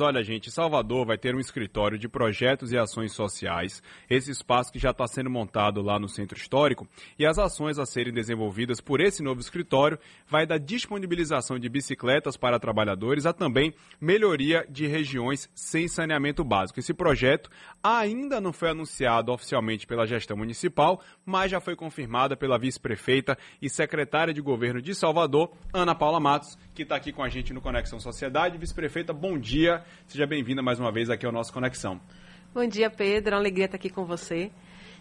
Olha, 0.00 0.22
gente, 0.22 0.50
Salvador 0.50 1.06
vai 1.06 1.18
ter 1.18 1.34
um 1.34 1.40
escritório 1.40 1.98
de 1.98 2.08
projetos 2.08 2.72
e 2.72 2.78
ações 2.78 3.12
sociais. 3.12 3.82
Esse 4.08 4.30
espaço 4.30 4.72
que 4.72 4.78
já 4.78 4.90
está 4.90 5.06
sendo 5.06 5.30
montado 5.30 5.82
lá 5.82 5.98
no 5.98 6.08
Centro 6.08 6.38
Histórico 6.38 6.86
e 7.18 7.24
as 7.24 7.38
ações 7.38 7.78
a 7.78 7.86
serem 7.86 8.12
desenvolvidas 8.12 8.80
por 8.80 9.00
esse 9.00 9.22
novo 9.22 9.40
escritório 9.40 9.98
vai 10.28 10.46
da 10.46 10.58
disponibilização 10.58 11.58
de 11.58 11.68
bicicletas 11.68 12.36
para 12.36 12.58
trabalhadores 12.58 13.26
a 13.26 13.32
também 13.32 13.74
melhoria 14.00 14.66
de 14.68 14.86
regiões 14.86 15.50
sem 15.54 15.88
saneamento 15.88 16.44
básico. 16.44 16.80
Esse 16.80 16.94
projeto 16.94 17.50
ainda 17.82 18.40
não 18.40 18.52
foi 18.52 18.70
anunciado 18.70 19.32
oficialmente 19.32 19.86
pela 19.86 20.06
gestão 20.06 20.36
municipal, 20.36 21.00
mas 21.24 21.50
já 21.50 21.60
foi 21.60 21.76
confirmada 21.76 22.36
pela 22.36 22.58
vice-prefeita 22.58 23.38
e 23.60 23.68
secretária 23.70 24.34
de 24.34 24.40
governo 24.40 24.82
de 24.82 24.94
Salvador, 24.94 25.52
Ana 25.72 25.94
Paula 25.94 26.20
Matos, 26.20 26.58
que 26.74 26.82
está 26.82 26.96
aqui 26.96 27.12
com 27.12 27.22
a 27.22 27.28
gente 27.28 27.52
no 27.52 27.60
Conexão 27.60 27.98
Sociedade. 27.98 28.58
Vice-prefeita, 28.58 29.12
bom 29.12 29.38
dia. 29.38 29.84
Seja 30.06 30.26
bem-vinda 30.26 30.62
mais 30.62 30.78
uma 30.78 30.92
vez 30.92 31.10
aqui 31.10 31.26
ao 31.26 31.32
nosso 31.32 31.52
Conexão. 31.52 32.00
Bom 32.54 32.66
dia, 32.66 32.88
Pedro. 32.88 33.34
É 33.34 33.36
uma 33.36 33.42
alegria 33.42 33.66
estar 33.66 33.76
aqui 33.76 33.90
com 33.90 34.04
você. 34.04 34.50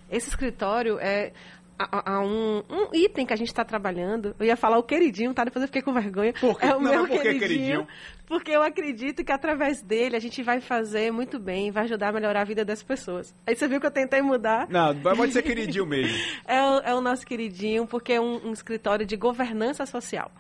Esse 0.10 0.30
escritório 0.30 1.00
é 1.00 1.32
a, 1.78 2.16
a 2.16 2.20
um, 2.22 2.64
um, 2.70 2.90
item 2.94 3.26
que 3.26 3.34
a 3.34 3.36
gente 3.36 3.48
está 3.48 3.64
trabalhando. 3.66 4.36
Eu 4.40 4.46
ia 4.46 4.56
falar 4.56 4.78
o 4.78 4.84
queridinho, 4.84 5.34
tá? 5.34 5.44
Depois 5.44 5.62
eu 5.62 5.68
fiquei 5.68 5.82
com 5.82 5.94
vergonha. 5.94 6.34
Por 6.34 6.60
que? 6.60 6.66
É 6.66 6.76
o 6.76 6.80
Não, 6.80 6.92
meu 6.92 7.08
queridinho, 7.08 7.40
queridinho? 7.40 7.88
Porque 8.26 8.52
eu 8.52 8.64
acredito 8.64 9.24
que 9.24 9.32
através 9.32 9.82
dele 9.82 10.16
a 10.16 10.20
gente 10.20 10.42
vai 10.42 10.60
fazer 10.60 11.12
muito 11.12 11.40
bem, 11.40 11.72
vai 11.72 11.84
ajudar 11.84 12.10
a 12.10 12.12
melhorar 12.12 12.42
a 12.42 12.44
vida 12.44 12.66
das 12.66 12.82
pessoas. 12.82 13.36
Aí 13.46 13.56
você 13.56 13.68
viu 13.68 13.80
que 13.80 13.86
eu 13.86 13.92
tentei 13.92 14.22
mudar. 14.22 14.68
Não, 14.70 14.96
pode 15.16 15.32
ser 15.32 15.44
queridinho 15.44 15.86
mesmo. 15.86 16.16
É 16.48 16.62
o, 16.62 16.80
é 16.80 16.96
o 16.96 17.02
nosso 17.02 17.26
queridinho, 17.26 17.88
porque 17.88 18.14
é 18.14 18.22
um, 18.22 18.48
um 18.48 18.54
escritório 18.54 19.06
de 19.06 19.16
governança 19.16 19.86
social. 19.86 20.32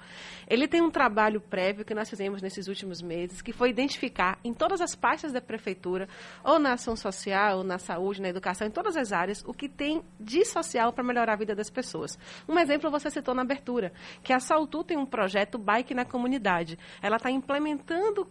Ele 0.47 0.67
tem 0.67 0.81
um 0.81 0.91
trabalho 0.91 1.41
prévio 1.41 1.83
que 1.83 1.95
nós 1.95 2.09
fizemos 2.09 2.41
nesses 2.41 2.67
últimos 2.67 3.01
meses, 3.01 3.41
que 3.41 3.51
foi 3.51 3.69
identificar 3.69 4.37
em 4.43 4.53
todas 4.53 4.81
as 4.81 4.95
pastas 4.95 5.31
da 5.31 5.41
prefeitura, 5.41 6.07
ou 6.43 6.59
na 6.59 6.73
ação 6.73 6.95
social, 6.95 7.59
ou 7.59 7.63
na 7.63 7.79
saúde, 7.79 8.21
na 8.21 8.29
educação, 8.29 8.67
em 8.67 8.71
todas 8.71 8.95
as 8.95 9.11
áreas, 9.11 9.43
o 9.45 9.53
que 9.53 9.67
tem 9.67 10.03
de 10.19 10.45
social 10.45 10.93
para 10.93 11.03
melhorar 11.03 11.33
a 11.33 11.37
vida 11.37 11.55
das 11.55 11.69
pessoas. 11.69 12.17
Um 12.47 12.59
exemplo 12.59 12.91
você 12.91 13.09
citou 13.09 13.33
na 13.33 13.41
abertura, 13.41 13.91
que 14.23 14.31
a 14.31 14.39
Saltu 14.39 14.83
tem 14.83 14.97
um 14.97 15.05
projeto 15.05 15.57
Bike 15.57 15.95
na 15.95 16.05
Comunidade. 16.05 16.77
Ela 17.01 17.17
está 17.17 17.31
implementando 17.31 17.74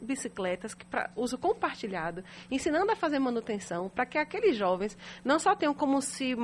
bicicletas 0.01 0.75
para 0.91 1.11
uso 1.17 1.39
compartilhado, 1.39 2.25
ensinando 2.51 2.91
a 2.91 2.97
fazer 2.97 3.19
manutenção, 3.19 3.89
para 3.89 4.07
que 4.07 4.19
aqueles 4.19 4.57
jovens 4.57 4.97
não 5.25 5.39
só 5.39 5.55
tenham 5.55 5.75
como 5.75 6.01
se 6.01 6.37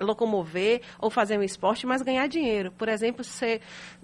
locomover 0.00 0.82
ou 0.98 1.10
fazer 1.10 1.38
um 1.38 1.42
esporte, 1.42 1.86
mas 1.86 2.02
ganhar 2.02 2.26
dinheiro. 2.26 2.70
Por 2.72 2.88
exemplo, 2.88 3.24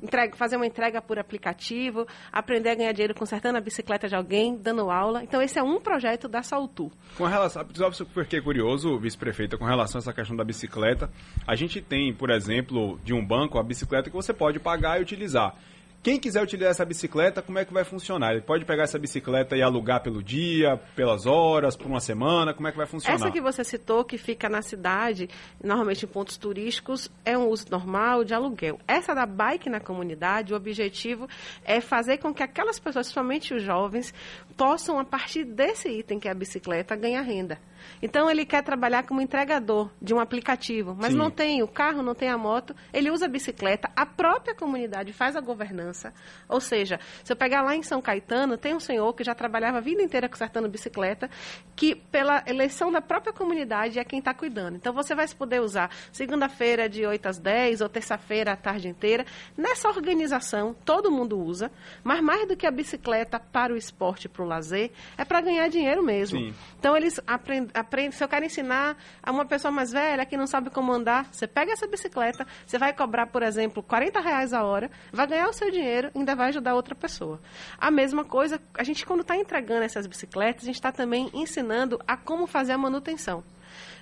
entrega, 0.03 0.37
fazer 0.37 0.57
uma 0.57 0.67
entrega 0.67 1.03
por 1.03 1.19
aplicativo, 1.19 2.07
aprender 2.33 2.71
a 2.71 2.75
ganhar 2.75 2.93
dinheiro 2.93 3.15
consertando 3.15 3.59
a 3.59 3.61
bicicleta 3.61 4.09
de 4.09 4.15
alguém, 4.15 4.57
dando 4.57 4.91
aula. 4.91 5.23
Então, 5.23 5.43
esse 5.43 5.59
é 5.59 5.63
um 5.63 5.81
projeto 5.81 6.29
da 6.29 6.43
Saltu. 6.43 6.91
Com 7.17 7.25
relação, 7.25 7.67
só 7.75 8.05
porque 8.07 8.37
é 8.37 8.41
curioso, 8.41 8.99
vice-prefeita, 8.99 9.59
com 9.59 9.65
relação 9.65 9.99
a 9.99 10.01
essa 10.01 10.13
questão 10.13 10.37
da 10.37 10.45
bicicleta, 10.45 11.11
a 11.47 11.55
gente 11.55 11.81
tem, 11.81 12.15
por 12.15 12.31
exemplo, 12.31 12.99
de 13.05 13.13
um 13.13 13.25
banco, 13.25 13.59
a 13.59 13.63
bicicleta 13.63 14.11
que 14.11 14.17
você 14.17 14.33
pode 14.33 14.59
pagar 14.59 14.99
e 14.99 15.03
utilizar. 15.03 15.55
Quem 16.03 16.19
quiser 16.19 16.43
utilizar 16.43 16.73
essa 16.73 16.85
bicicleta, 16.85 17.41
como 17.41 17.61
é 17.61 17.65
que 17.65 17.73
vai 17.73 17.85
funcionar? 17.85 18.33
Ele 18.33 18.41
pode 18.41 18.65
pegar 18.65 18.83
essa 18.83 18.99
bicicleta 18.99 19.57
e 19.57 19.63
alugar 19.63 20.03
pelo 20.03 20.21
dia, 20.21 20.77
pelas 20.97 21.27
horas, 21.27 21.77
por 21.77 21.87
uma 21.87 22.01
semana? 22.01 22.53
Como 22.53 22.67
é 22.67 22.73
que 22.73 22.77
vai 22.77 22.89
funcionar? 22.89 23.15
Essa 23.15 23.31
que 23.31 23.41
você 23.41 23.63
citou, 23.63 24.05
que 24.05 24.19
fica 24.19 24.49
na 24.49 24.63
cidade, 24.63 25.31
normalmente 25.63 26.05
em 26.05 26.09
pontos 26.09 26.37
turísticos, 26.37 27.09
é 27.25 27.39
um 27.39 27.47
uso 27.49 27.67
normal 27.71 28.25
de 28.25 28.35
aluguel. 28.35 28.81
Essa 28.89 29.15
da 29.15 29.25
bike 29.25 29.71
na 29.71 29.79
comunidade, 29.79 30.53
o 30.53 30.57
objetivo 30.57 31.29
é 31.65 31.81
fazer 31.81 32.19
com 32.19 32.35
que 32.35 32.43
aquelas 32.43 32.81
pessoas, 32.81 33.07
somente 33.07 33.55
os 33.55 33.63
jovens, 33.63 34.13
possam, 34.57 34.99
a 34.99 35.05
partir 35.05 35.45
desse 35.45 35.89
item 35.89 36.19
que 36.19 36.27
é 36.27 36.33
a 36.33 36.35
bicicleta, 36.35 36.97
ganhar 36.97 37.23
renda. 37.23 37.61
Então 38.03 38.31
ele 38.31 38.45
quer 38.45 38.63
trabalhar 38.63 39.05
como 39.05 39.21
entregador 39.21 39.91
de 40.01 40.15
um 40.15 40.21
aplicativo, 40.21 40.97
mas 40.99 41.13
Sim. 41.13 41.19
não 41.19 41.31
tem 41.31 41.63
o 41.63 41.69
carro, 41.69 42.03
não 42.03 42.15
tem 42.15 42.29
a 42.29 42.39
moto, 42.39 42.75
ele 42.93 43.11
usa 43.11 43.27
a 43.27 43.29
bicicleta, 43.29 43.91
a 43.95 44.07
própria 44.07 44.55
comunidade 44.55 45.13
faz 45.13 45.37
a 45.37 45.41
governança. 45.41 46.13
Ou 46.49 46.61
seja, 46.61 46.99
se 47.25 47.33
eu 47.33 47.37
pegar 47.37 47.63
lá 47.63 47.75
em 47.75 47.83
São 47.83 48.01
Caetano, 48.01 48.57
tem 48.57 48.75
um 48.75 48.81
senhor 48.81 49.13
que 49.15 49.25
já 49.25 49.35
trabalhava 49.35 49.79
a 49.79 49.81
vida 49.81 50.03
inteira 50.03 50.29
consertando 50.29 50.69
bicicleta, 50.69 51.31
que 51.75 51.95
pela 51.95 52.43
eleição 52.47 52.91
da 52.91 53.01
própria 53.01 53.33
comunidade 53.33 53.99
é 53.99 54.05
quem 54.05 54.19
está 54.19 54.35
cuidando. 54.35 54.77
Então 54.77 54.93
você 54.93 55.15
vai 55.15 55.27
poder 55.29 55.61
usar 55.61 55.91
segunda-feira 56.13 56.89
de 56.89 57.07
8 57.07 57.27
às 57.27 57.39
10 57.39 57.81
ou 57.81 57.89
terça-feira 57.89 58.53
a 58.53 58.57
tarde 58.57 58.89
inteira. 58.89 59.25
Nessa 59.57 59.89
organização, 59.89 60.75
todo 60.85 61.11
mundo 61.11 61.39
usa, 61.39 61.71
mas 62.05 62.21
mais 62.21 62.47
do 62.47 62.57
que 62.57 62.67
a 62.67 62.71
bicicleta 62.71 63.41
para 63.41 63.73
o 63.73 63.77
esporte, 63.77 64.29
para 64.29 64.43
o 64.43 64.47
lazer, 64.47 64.91
é 65.17 65.25
para 65.25 65.41
ganhar 65.41 65.69
dinheiro 65.69 66.03
mesmo. 66.03 66.39
Sim. 66.39 66.55
Então 66.79 66.97
eles 66.97 67.21
aprendem, 67.27 67.71
aprendem, 67.75 68.13
se 68.13 68.23
eu 68.23 68.29
quero 68.29 68.45
ensinar 68.45 68.97
a 69.23 69.31
uma 69.31 69.45
pessoa 69.45 69.71
mais 69.71 69.91
velha 69.93 70.25
que 70.25 70.37
não 70.37 70.47
sabe 70.47 70.71
como 70.71 70.93
andar, 70.93 71.27
você 71.33 71.47
pega 71.47 71.73
essa 71.73 71.87
bicicleta, 71.87 72.47
você 72.67 72.79
vai 72.79 72.93
cobrar, 72.93 73.27
por 73.27 73.43
exemplo, 73.43 73.83
40 73.83 74.21
reais 74.21 74.53
a 74.53 74.63
hora, 74.63 74.91
vai 75.13 75.27
ganhar 75.27 75.49
o 75.49 75.53
seu 75.53 75.71
dinheiro 75.71 76.11
e 76.15 76.19
ainda 76.19 76.35
vai 76.35 76.49
ajudar 76.49 76.75
outra 76.75 76.95
pessoa. 76.95 77.41
A 77.79 77.91
mesma 77.91 78.25
coisa, 78.25 78.61
a 78.75 78.83
gente 78.83 79.05
quando 79.07 79.21
está 79.21 79.37
entregando 79.37 79.85
essas 79.85 80.07
bicicletas, 80.07 80.63
a 80.63 80.67
gente 80.67 80.77
está 80.77 80.93
também 80.93 81.31
ensinando 81.33 82.01
a 82.07 82.17
como 82.17 82.47
fazer 82.47 82.73
a 82.73 82.79
manutenção. 82.79 83.43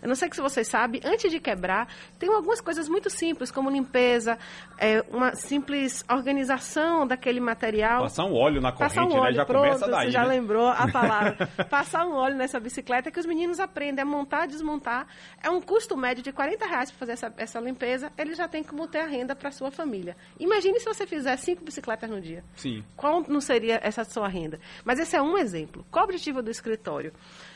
Eu 0.02 0.08
não 0.08 0.14
sei 0.14 0.28
se 0.32 0.40
vocês 0.40 0.66
sabem, 0.68 1.00
antes 1.04 1.30
de 1.30 1.38
quebrar, 1.40 1.88
tem 2.18 2.28
algumas 2.32 2.60
coisas 2.60 2.88
muito 2.88 3.10
simples, 3.10 3.50
como 3.50 3.70
limpeza, 3.70 4.38
é, 4.78 5.04
uma 5.10 5.34
simples 5.34 6.04
organização 6.10 7.06
daquele 7.06 7.40
material. 7.40 8.02
Passar 8.02 8.24
um 8.24 8.34
óleo 8.34 8.60
na 8.60 8.72
corrente, 8.72 8.98
um 8.98 9.08
né? 9.08 9.20
óleo, 9.20 9.34
Já 9.34 9.44
pronto, 9.44 9.64
começa 9.64 9.88
daí, 9.88 10.06
você 10.06 10.10
já 10.10 10.22
né? 10.22 10.28
lembrou 10.28 10.68
a 10.68 10.88
palavra. 10.90 11.46
Passar 11.68 12.06
um 12.06 12.14
óleo 12.14 12.36
nessa 12.36 12.58
bicicleta 12.58 13.10
que 13.10 13.20
os 13.20 13.26
meninos 13.26 13.60
aprendem 13.60 14.02
a 14.02 14.06
montar, 14.06 14.46
desmontar. 14.46 15.06
É 15.42 15.50
um 15.50 15.60
custo 15.60 15.96
médio 15.96 16.22
de 16.22 16.32
40 16.32 16.66
reais 16.66 16.90
para 16.90 16.98
fazer 16.98 17.12
essa, 17.12 17.34
essa 17.36 17.60
limpeza. 17.60 18.12
Eles 18.16 18.36
já 18.36 18.48
têm 18.48 18.62
como 18.62 18.86
ter 18.86 19.00
a 19.00 19.06
renda 19.06 19.34
para 19.34 19.50
sua 19.50 19.70
família. 19.70 20.16
Imagine 20.38 20.78
se 20.80 20.86
você 20.86 21.06
fizer 21.06 21.36
cinco 21.36 21.64
bicicletas 21.64 22.08
no 22.08 22.20
dia. 22.20 22.42
Sim. 22.56 22.84
Qual 22.96 23.24
não 23.28 23.40
seria 23.40 23.80
essa 23.82 24.04
sua 24.04 24.28
renda? 24.28 24.58
Mas 24.84 24.98
esse 24.98 25.16
é 25.16 25.22
um 25.22 25.36
exemplo. 25.36 25.84
Qual 25.90 26.04
o 26.04 26.08
objetivo 26.08 26.42
do 26.42 26.50
escritório? 26.50 27.12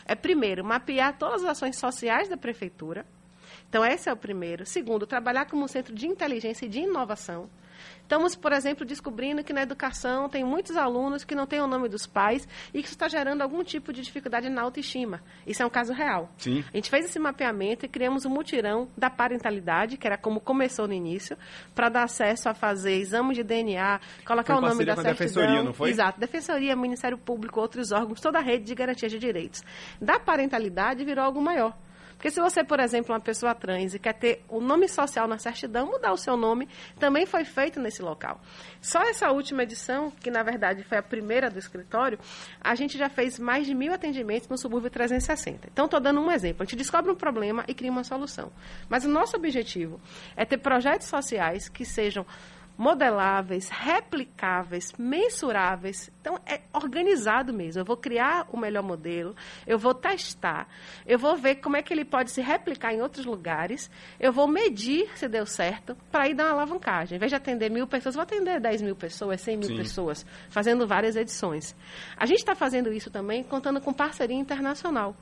É, 0.06 0.14
primeiro, 0.14 0.64
mapear 0.64 1.16
todas 1.16 1.42
as 1.42 1.50
ações 1.50 1.76
sociais 1.78 2.28
da 2.28 2.36
prefeitura. 2.36 3.06
Então, 3.68 3.84
esse 3.84 4.08
é 4.08 4.12
o 4.12 4.16
primeiro. 4.16 4.66
Segundo, 4.66 5.06
trabalhar 5.06 5.46
como 5.46 5.64
um 5.64 5.68
centro 5.68 5.94
de 5.94 6.06
inteligência 6.06 6.66
e 6.66 6.68
de 6.68 6.80
inovação. 6.80 7.48
Estamos, 8.02 8.36
por 8.36 8.52
exemplo, 8.52 8.84
descobrindo 8.84 9.42
que 9.42 9.52
na 9.52 9.62
educação 9.62 10.28
tem 10.28 10.44
muitos 10.44 10.76
alunos 10.76 11.24
que 11.24 11.34
não 11.34 11.46
têm 11.46 11.60
o 11.60 11.66
nome 11.66 11.88
dos 11.88 12.06
pais 12.06 12.46
e 12.72 12.80
que 12.80 12.86
isso 12.86 12.94
está 12.94 13.08
gerando 13.08 13.42
algum 13.42 13.64
tipo 13.64 13.92
de 13.92 14.02
dificuldade 14.02 14.48
na 14.48 14.62
autoestima. 14.62 15.22
Isso 15.46 15.62
é 15.62 15.66
um 15.66 15.70
caso 15.70 15.92
real. 15.92 16.30
Sim. 16.36 16.64
A 16.72 16.76
gente 16.76 16.90
fez 16.90 17.06
esse 17.06 17.18
mapeamento 17.18 17.86
e 17.86 17.88
criamos 17.88 18.24
um 18.24 18.30
mutirão 18.30 18.88
da 18.96 19.08
parentalidade, 19.08 19.96
que 19.96 20.06
era 20.06 20.18
como 20.18 20.40
começou 20.40 20.86
no 20.86 20.92
início, 20.92 21.36
para 21.74 21.88
dar 21.88 22.04
acesso 22.04 22.48
a 22.48 22.54
fazer 22.54 22.96
exame 22.96 23.34
de 23.34 23.42
DNA, 23.42 24.00
colocar 24.26 24.54
Foi 24.54 24.62
o 24.62 24.68
nome 24.68 24.84
da 24.84 24.94
com 24.94 25.02
certidão. 25.02 25.26
Defensoria, 25.26 25.62
não 25.62 25.72
foi? 25.72 25.90
Exato. 25.90 26.20
Defensoria, 26.20 26.76
Ministério 26.76 27.18
Público, 27.18 27.60
outros 27.60 27.90
órgãos, 27.90 28.20
toda 28.20 28.38
a 28.38 28.42
rede 28.42 28.64
de 28.64 28.74
garantia 28.74 29.08
de 29.08 29.18
direitos. 29.18 29.62
Da 30.00 30.20
parentalidade 30.20 31.04
virou 31.04 31.24
algo 31.24 31.40
maior. 31.40 31.76
Porque 32.16 32.30
se 32.30 32.40
você, 32.40 32.64
por 32.64 32.80
exemplo, 32.80 33.12
é 33.12 33.14
uma 33.14 33.20
pessoa 33.20 33.54
trans 33.54 33.94
e 33.94 33.98
quer 33.98 34.14
ter 34.14 34.44
o 34.48 34.60
nome 34.60 34.88
social 34.88 35.28
na 35.28 35.38
certidão, 35.38 35.86
mudar 35.86 36.12
o 36.12 36.16
seu 36.16 36.36
nome, 36.36 36.68
também 36.98 37.26
foi 37.26 37.44
feito 37.44 37.80
nesse 37.80 38.02
local. 38.02 38.40
Só 38.80 39.02
essa 39.02 39.30
última 39.30 39.62
edição, 39.62 40.10
que 40.10 40.30
na 40.30 40.42
verdade 40.42 40.82
foi 40.84 40.98
a 40.98 41.02
primeira 41.02 41.50
do 41.50 41.58
escritório, 41.58 42.18
a 42.60 42.74
gente 42.74 42.96
já 42.96 43.08
fez 43.08 43.38
mais 43.38 43.66
de 43.66 43.74
mil 43.74 43.92
atendimentos 43.92 44.48
no 44.48 44.56
subúrbio 44.56 44.90
360. 44.90 45.68
Então, 45.72 45.84
estou 45.84 46.00
dando 46.00 46.20
um 46.20 46.30
exemplo. 46.30 46.62
A 46.62 46.64
gente 46.64 46.76
descobre 46.76 47.10
um 47.10 47.14
problema 47.14 47.64
e 47.68 47.74
cria 47.74 47.90
uma 47.90 48.04
solução. 48.04 48.50
Mas 48.88 49.04
o 49.04 49.08
nosso 49.08 49.36
objetivo 49.36 50.00
é 50.36 50.44
ter 50.44 50.58
projetos 50.58 51.08
sociais 51.08 51.68
que 51.68 51.84
sejam 51.84 52.26
modeláveis, 52.76 53.68
replicáveis, 53.68 54.92
mensuráveis. 54.98 56.10
Então, 56.20 56.38
é 56.46 56.60
organizado 56.72 57.52
mesmo. 57.52 57.80
Eu 57.80 57.84
vou 57.84 57.96
criar 57.96 58.46
o 58.52 58.56
melhor 58.56 58.82
modelo, 58.82 59.34
eu 59.66 59.78
vou 59.78 59.94
testar, 59.94 60.68
eu 61.06 61.18
vou 61.18 61.36
ver 61.36 61.56
como 61.56 61.76
é 61.76 61.82
que 61.82 61.92
ele 61.92 62.04
pode 62.04 62.30
se 62.30 62.40
replicar 62.40 62.92
em 62.92 63.00
outros 63.00 63.24
lugares, 63.24 63.90
eu 64.18 64.32
vou 64.32 64.48
medir 64.48 65.10
se 65.16 65.28
deu 65.28 65.46
certo, 65.46 65.96
para 66.10 66.28
ir 66.28 66.34
dar 66.34 66.44
uma 66.44 66.52
alavancagem. 66.52 67.16
Em 67.16 67.18
vez 67.18 67.30
de 67.30 67.36
atender 67.36 67.70
mil 67.70 67.86
pessoas, 67.86 68.14
vou 68.14 68.22
atender 68.22 68.60
10 68.60 68.82
mil 68.82 68.96
pessoas, 68.96 69.40
100 69.40 69.56
mil 69.56 69.68
Sim. 69.68 69.76
pessoas, 69.76 70.26
fazendo 70.48 70.86
várias 70.86 71.16
edições. 71.16 71.74
A 72.16 72.26
gente 72.26 72.38
está 72.38 72.54
fazendo 72.54 72.92
isso 72.92 73.10
também 73.10 73.42
contando 73.42 73.80
com 73.80 73.92
parceria 73.92 74.36
internacional. 74.36 75.14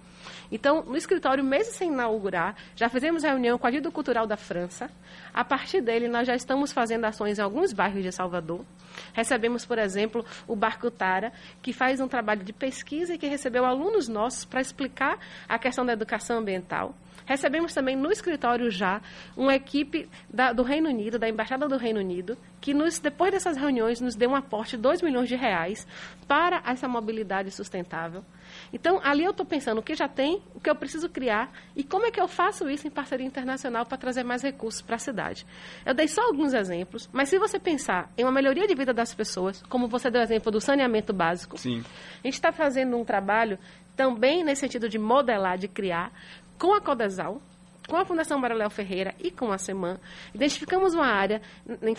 Então, 0.50 0.82
no 0.84 0.96
escritório, 0.96 1.42
mesmo 1.42 1.72
sem 1.72 1.88
inaugurar, 1.90 2.56
já 2.76 2.88
fizemos 2.88 3.22
reunião 3.22 3.58
com 3.58 3.66
a 3.66 3.70
Dido 3.70 3.90
Cultural 3.90 4.26
da 4.26 4.36
França. 4.36 4.90
A 5.32 5.44
partir 5.44 5.80
dele, 5.80 6.08
nós 6.08 6.26
já 6.26 6.34
estamos 6.34 6.72
fazendo 6.72 7.04
ações 7.04 7.38
em 7.42 7.44
alguns 7.44 7.72
bairros 7.72 8.02
de 8.02 8.12
Salvador. 8.12 8.64
Recebemos, 9.12 9.64
por 9.66 9.78
exemplo, 9.78 10.24
o 10.46 10.54
Barco 10.54 10.90
Tara, 10.90 11.32
que 11.60 11.72
faz 11.72 12.00
um 12.00 12.08
trabalho 12.08 12.44
de 12.44 12.52
pesquisa 12.52 13.14
e 13.14 13.18
que 13.18 13.26
recebeu 13.26 13.64
alunos 13.64 14.08
nossos 14.08 14.44
para 14.44 14.60
explicar 14.60 15.18
a 15.48 15.58
questão 15.58 15.84
da 15.84 15.92
educação 15.92 16.38
ambiental. 16.38 16.94
Recebemos 17.24 17.72
também 17.72 17.94
no 17.96 18.10
escritório 18.10 18.68
já 18.70 19.00
uma 19.36 19.54
equipe 19.54 20.08
da- 20.28 20.52
do 20.52 20.62
Reino 20.62 20.88
Unido, 20.88 21.18
da 21.18 21.28
Embaixada 21.28 21.68
do 21.68 21.76
Reino 21.76 22.00
Unido, 22.00 22.36
que 22.60 22.74
nos, 22.74 22.98
depois 22.98 23.30
dessas 23.32 23.56
reuniões 23.56 24.00
nos 24.00 24.16
dê 24.16 24.26
um 24.26 24.34
aporte 24.34 24.76
de 24.76 24.82
2 24.82 25.00
milhões 25.02 25.28
de 25.28 25.36
reais 25.36 25.86
para 26.26 26.60
essa 26.66 26.88
mobilidade 26.88 27.50
sustentável. 27.50 28.24
Então, 28.72 29.00
ali 29.02 29.24
eu 29.24 29.30
estou 29.30 29.44
pensando 29.44 29.78
o 29.78 29.82
que 29.82 29.94
já 29.94 30.08
tem, 30.08 30.42
o 30.54 30.60
que 30.60 30.68
eu 30.68 30.74
preciso 30.74 31.08
criar 31.08 31.52
e 31.76 31.82
como 31.82 32.06
é 32.06 32.10
que 32.10 32.20
eu 32.20 32.28
faço 32.28 32.68
isso 32.68 32.86
em 32.86 32.90
parceria 32.90 33.26
internacional 33.26 33.84
para 33.86 33.98
trazer 33.98 34.24
mais 34.24 34.42
recursos 34.42 34.82
para 34.82 34.96
a 34.96 34.98
cidade. 34.98 35.46
Eu 35.84 35.94
dei 35.94 36.08
só 36.08 36.22
alguns 36.22 36.52
exemplos, 36.52 37.08
mas 37.12 37.28
se 37.28 37.38
você 37.38 37.58
pensar 37.58 38.10
em 38.16 38.24
uma 38.24 38.32
melhoria 38.32 38.66
de 38.66 38.74
vida 38.74 38.92
das 38.92 39.14
pessoas, 39.14 39.62
como 39.68 39.88
você 39.88 40.10
deu 40.10 40.20
o 40.20 40.24
exemplo 40.24 40.50
do 40.50 40.60
saneamento 40.60 41.12
básico, 41.12 41.58
Sim. 41.58 41.84
a 42.22 42.26
gente 42.26 42.34
está 42.34 42.52
fazendo 42.52 42.96
um 42.96 43.04
trabalho 43.04 43.58
também 43.96 44.42
nesse 44.42 44.60
sentido 44.60 44.88
de 44.88 44.98
modelar, 44.98 45.58
de 45.58 45.68
criar, 45.68 46.12
com 46.58 46.74
a 46.74 46.80
Codesal, 46.80 47.42
com 47.92 47.98
a 47.98 48.06
Fundação 48.06 48.40
Baraléu 48.40 48.70
Ferreira 48.70 49.14
e 49.18 49.30
com 49.30 49.52
a 49.52 49.58
SEMAN, 49.58 50.00
identificamos 50.32 50.94
uma 50.94 51.04
área 51.04 51.42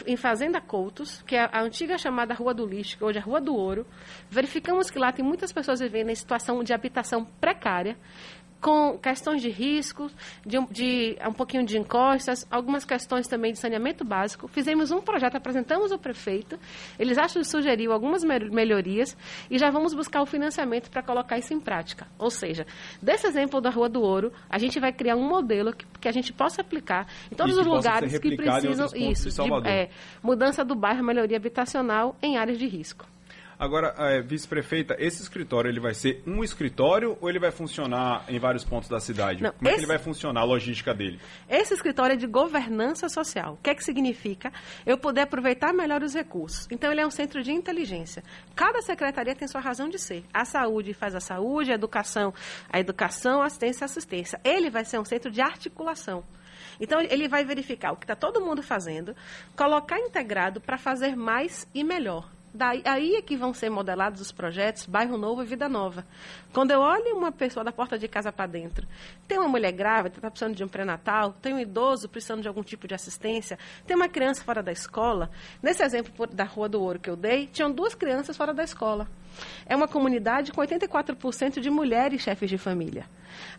em, 0.07 0.17
Fazenda 0.17 0.59
Coutos, 0.59 1.21
que 1.21 1.35
é 1.35 1.47
a 1.51 1.61
antiga 1.61 1.99
chamada 1.99 2.33
Rua 2.33 2.51
do 2.51 2.65
Lixo, 2.65 2.97
que 2.97 3.03
hoje 3.03 3.19
é 3.19 3.21
Rua 3.21 3.39
do 3.39 3.55
Ouro. 3.55 3.85
Verificamos 4.27 4.89
que 4.89 4.97
lá 4.97 5.11
tem 5.11 5.23
muitas 5.23 5.53
pessoas 5.53 5.79
vivendo 5.79 6.09
em 6.09 6.15
situação 6.15 6.63
de 6.63 6.73
habitação 6.73 7.23
precária, 7.39 7.95
com 8.63 8.97
questões 8.97 9.41
de 9.41 9.49
risco, 9.49 10.09
de, 10.45 10.57
de, 10.71 11.17
um 11.27 11.33
pouquinho 11.33 11.65
de 11.65 11.77
encostas, 11.77 12.47
algumas 12.49 12.85
questões 12.85 13.27
também 13.27 13.51
de 13.51 13.59
saneamento 13.59 14.05
básico. 14.05 14.47
Fizemos 14.47 14.89
um 14.89 15.01
projeto, 15.01 15.35
apresentamos 15.35 15.91
ao 15.91 15.99
prefeito, 15.99 16.57
eles 16.97 17.17
acham 17.17 17.41
que 17.41 17.47
sugeriu 17.47 17.91
algumas 17.91 18.23
melhorias 18.23 19.17
e 19.51 19.59
já 19.59 19.69
vamos 19.69 19.93
buscar 19.93 20.21
o 20.21 20.25
financiamento 20.25 20.89
para 20.89 21.03
colocar 21.03 21.37
isso 21.37 21.53
em 21.53 21.59
prática. 21.59 22.07
Ou 22.17 22.29
seja, 22.29 22.65
desse 23.01 23.27
exemplo 23.27 23.59
da 23.59 23.69
Rua 23.69 23.89
do 23.89 24.01
Ouro, 24.01 24.31
a 24.49 24.57
gente 24.57 24.79
vai 24.79 24.93
criar 24.93 25.17
um 25.17 25.27
modelo 25.27 25.73
que, 25.73 25.85
que 25.99 26.07
a 26.07 26.13
gente 26.13 26.31
possa 26.31 26.61
aplicar 26.61 27.05
em 27.29 27.35
todos 27.35 27.57
os 27.57 27.65
lugares 27.67 28.17
que 28.17 28.33
precisam 28.37 28.87
isso, 28.95 29.29
de, 29.29 29.67
é, 29.67 29.89
mudança 30.23 30.63
do 30.63 30.73
bairro, 30.73 31.03
melhoria 31.03 31.35
habitacional 31.35 32.15
em 32.21 32.37
áreas 32.37 32.57
de 32.57 32.65
risco. 32.65 33.12
Agora, 33.63 33.95
é, 33.97 34.21
vice-prefeita, 34.21 34.97
esse 34.99 35.21
escritório 35.21 35.69
ele 35.69 35.79
vai 35.79 35.93
ser 35.93 36.21
um 36.27 36.43
escritório 36.43 37.17
ou 37.21 37.29
ele 37.29 37.39
vai 37.39 37.49
funcionar 37.49 38.25
em 38.27 38.37
vários 38.37 38.65
pontos 38.65 38.89
da 38.89 38.99
cidade? 38.99 39.41
Não, 39.41 39.53
Como 39.53 39.69
esse... 39.69 39.69
é 39.69 39.73
que 39.75 39.79
ele 39.79 39.87
vai 39.87 39.97
funcionar, 39.97 40.41
a 40.41 40.43
logística 40.43 40.93
dele? 40.93 41.17
Esse 41.49 41.73
escritório 41.73 42.15
é 42.15 42.17
de 42.17 42.27
governança 42.27 43.07
social. 43.07 43.53
O 43.53 43.57
que 43.63 43.69
é 43.69 43.73
que 43.73 43.81
significa? 43.81 44.51
Eu 44.85 44.97
poder 44.97 45.21
aproveitar 45.21 45.71
melhor 45.71 46.03
os 46.03 46.13
recursos. 46.13 46.67
Então, 46.69 46.91
ele 46.91 46.99
é 46.99 47.07
um 47.07 47.09
centro 47.09 47.41
de 47.41 47.53
inteligência. 47.53 48.21
Cada 48.53 48.81
secretaria 48.81 49.33
tem 49.33 49.47
sua 49.47 49.61
razão 49.61 49.87
de 49.87 49.97
ser. 49.97 50.25
A 50.33 50.43
saúde 50.43 50.93
faz 50.93 51.15
a 51.15 51.21
saúde, 51.21 51.71
a 51.71 51.75
educação, 51.75 52.33
a 52.69 52.81
educação, 52.81 53.41
a 53.41 53.45
assistência, 53.45 53.85
a 53.85 53.87
assistência. 53.87 54.41
Ele 54.43 54.69
vai 54.69 54.83
ser 54.83 54.99
um 54.99 55.05
centro 55.05 55.31
de 55.31 55.39
articulação. 55.39 56.21
Então, 56.81 56.99
ele 56.99 57.29
vai 57.29 57.45
verificar 57.45 57.93
o 57.93 57.95
que 57.95 58.03
está 58.03 58.15
todo 58.15 58.41
mundo 58.41 58.61
fazendo, 58.61 59.15
colocar 59.55 59.97
integrado 59.99 60.59
para 60.59 60.77
fazer 60.77 61.15
mais 61.15 61.65
e 61.73 61.81
melhor. 61.81 62.32
Daí, 62.53 62.83
aí 62.85 63.15
é 63.15 63.21
que 63.21 63.35
vão 63.35 63.51
ser 63.51 63.71
modelados 63.71 64.21
os 64.21 64.31
projetos 64.31 64.85
Bairro 64.85 65.17
Novo 65.17 65.41
e 65.41 65.45
Vida 65.45 65.67
Nova. 65.67 66.05
Quando 66.53 66.69
eu 66.69 66.81
olho 66.81 67.15
uma 67.17 67.31
pessoa 67.31 67.63
da 67.63 67.71
porta 67.71 67.97
de 67.97 68.07
casa 68.07 68.31
para 68.31 68.45
dentro, 68.45 68.87
tem 69.27 69.39
uma 69.39 69.47
mulher 69.47 69.71
grávida, 69.71 70.17
está 70.17 70.29
precisando 70.29 70.55
de 70.55 70.63
um 70.63 70.67
pré-natal, 70.67 71.33
tem 71.41 71.55
um 71.55 71.59
idoso 71.59 72.07
precisando 72.07 72.43
de 72.43 72.47
algum 72.47 72.61
tipo 72.61 72.87
de 72.87 72.93
assistência, 72.93 73.57
tem 73.87 73.95
uma 73.95 74.07
criança 74.07 74.43
fora 74.43 74.61
da 74.61 74.71
escola. 74.71 75.31
Nesse 75.63 75.81
exemplo 75.81 76.27
da 76.27 76.43
Rua 76.43 76.69
do 76.69 76.79
Ouro 76.79 76.99
que 76.99 77.09
eu 77.09 77.15
dei, 77.15 77.47
tinham 77.47 77.71
duas 77.71 77.95
crianças 77.95 78.37
fora 78.37 78.53
da 78.53 78.63
escola. 78.63 79.07
É 79.65 79.75
uma 79.75 79.87
comunidade 79.87 80.51
com 80.51 80.61
84% 80.61 81.59
de 81.59 81.69
mulheres 81.69 82.21
chefes 82.21 82.49
de 82.49 82.57
família. 82.57 83.05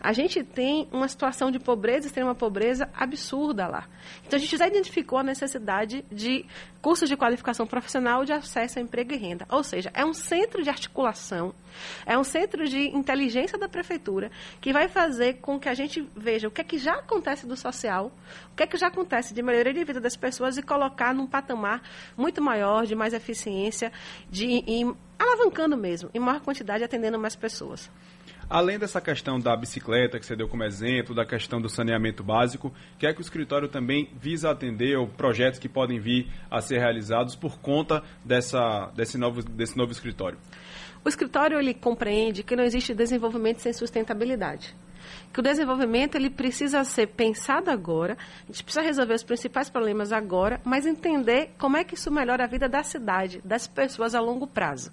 A 0.01 0.13
gente 0.13 0.43
tem 0.43 0.89
uma 0.93 1.09
situação 1.09 1.51
de 1.51 1.59
pobreza, 1.59 2.07
extrema 2.07 2.35
pobreza 2.35 2.89
absurda 2.95 3.67
lá. 3.67 3.89
Então, 4.27 4.37
a 4.37 4.41
gente 4.41 4.57
já 4.57 4.67
identificou 4.67 5.19
a 5.19 5.23
necessidade 5.23 6.05
de 6.11 6.45
cursos 6.81 7.09
de 7.09 7.17
qualificação 7.17 7.67
profissional 7.67 8.25
de 8.25 8.33
acesso 8.33 8.79
a 8.79 8.83
emprego 8.83 9.13
e 9.15 9.17
renda. 9.17 9.47
Ou 9.51 9.65
seja, 9.65 9.91
é 9.95 10.05
um 10.05 10.13
centro 10.13 10.63
de 10.63 10.69
articulação, 10.69 11.55
é 12.05 12.19
um 12.19 12.25
centro 12.25 12.69
de 12.69 12.89
inteligência 12.95 13.59
da 13.59 13.69
prefeitura 13.69 14.31
que 14.61 14.73
vai 14.73 14.89
fazer 14.89 15.35
com 15.35 15.59
que 15.59 15.69
a 15.69 15.75
gente 15.75 16.07
veja 16.15 16.49
o 16.49 16.51
que 16.51 16.61
é 16.61 16.65
que 16.65 16.77
já 16.77 16.95
acontece 16.97 17.47
do 17.47 17.57
social, 17.57 18.13
o 18.53 18.57
que 18.57 18.63
é 18.63 18.67
que 18.67 18.77
já 18.77 18.89
acontece 18.89 19.33
de 19.33 19.43
melhoria 19.43 19.73
de 19.73 19.85
vida 19.85 20.01
das 20.01 20.17
pessoas 20.17 20.59
e 20.59 20.63
colocar 20.63 21.15
num 21.15 21.27
patamar 21.27 21.83
muito 22.17 22.43
maior, 22.43 22.85
de 22.85 22.95
mais 22.95 23.15
eficiência, 23.15 23.91
de 24.31 24.47
em, 24.47 24.95
alavancando 25.19 25.77
mesmo, 25.77 26.11
em 26.15 26.19
maior 26.19 26.41
quantidade, 26.41 26.85
atendendo 26.85 27.19
mais 27.19 27.37
pessoas. 27.37 27.91
Além 28.49 28.79
dessa 28.79 29.01
questão 29.01 29.39
da 29.39 29.57
bicicleta, 29.57 30.19
que 30.19 30.27
você 30.27 30.37
deu 30.37 30.49
como 30.49 30.65
exemplo, 30.65 31.15
da 31.15 31.25
questão 31.25 31.61
do 31.61 31.69
saneamento 31.69 32.23
básico, 32.23 32.73
que 32.99 33.07
é 33.07 33.13
que 33.13 33.21
o 33.21 33.23
escritório 33.23 33.69
também 33.69 34.11
visa 34.21 34.51
atender 34.51 34.97
ou 34.99 35.09
projetos 35.09 35.59
que 35.59 35.69
podem 35.69 35.99
vir 35.99 36.31
a 36.51 36.61
ser 36.61 36.79
realizados 36.79 37.35
por 37.35 37.59
conta 37.59 38.03
dessa, 38.25 38.91
desse, 38.95 39.17
novo, 39.17 39.43
desse 39.43 39.77
novo 39.77 39.93
escritório? 39.93 40.39
O 41.05 41.09
escritório 41.09 41.59
ele 41.59 41.73
compreende 41.73 42.43
que 42.43 42.55
não 42.55 42.65
existe 42.65 42.95
desenvolvimento 42.95 43.59
sem 43.59 43.73
sustentabilidade 43.73 44.75
que 45.33 45.41
o 45.41 45.43
desenvolvimento 45.43 46.15
ele 46.15 46.31
precisa 46.31 46.85
ser 46.85 47.09
pensado 47.09 47.71
agora, 47.71 48.17
a 48.45 48.47
gente 48.47 48.63
precisa 48.63 48.85
resolver 48.85 49.15
os 49.15 49.23
principais 49.23 49.69
problemas 49.69 50.13
agora, 50.13 50.61
mas 50.65 50.87
entender 50.87 51.51
como 51.59 51.77
é 51.77 51.85
que 51.85 51.95
isso 51.95 52.11
melhora 52.11 52.45
a 52.45 52.47
vida 52.47 52.69
da 52.69 52.83
cidade, 52.83 53.41
das 53.45 53.67
pessoas 53.67 54.15
a 54.15 54.21
longo 54.21 54.47
prazo. 54.47 54.93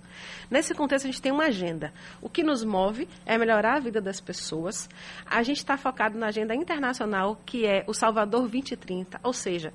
Nesse 0.50 0.74
contexto, 0.74 1.06
a 1.06 1.12
gente 1.12 1.22
tem 1.22 1.32
uma 1.32 1.46
agenda. 1.46 1.94
O 2.22 2.30
que 2.30 2.44
nos 2.44 2.64
move 2.64 3.08
é 3.26 3.38
melhorar 3.38 3.76
a 3.76 3.80
vida 3.80 4.02
das 4.02 4.20
pessoas. 4.20 4.90
A 5.26 5.44
gente 5.44 5.58
está 5.58 5.78
focado 5.78 6.18
na 6.18 6.28
agenda 6.28 6.54
internacional, 6.56 7.40
que 7.46 7.66
é 7.66 7.84
o 7.88 7.94
Salvador 7.94 8.42
2030, 8.42 9.20
ou 9.24 9.34
seja, 9.34 9.74